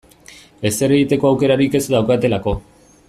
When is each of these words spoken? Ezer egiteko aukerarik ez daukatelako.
Ezer 0.69 0.93
egiteko 0.95 1.29
aukerarik 1.31 1.77
ez 1.81 1.83
daukatelako. 1.97 2.57